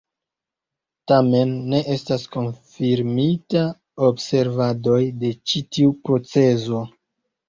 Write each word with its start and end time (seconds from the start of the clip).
Tamen, 1.09 1.49
ne 1.73 1.81
estas 1.95 2.23
konfirmitaj 2.35 3.65
observadoj 4.07 4.97
de 5.25 5.31
ĉi 5.53 5.63
tiu 5.77 5.93
procezo. 6.09 6.81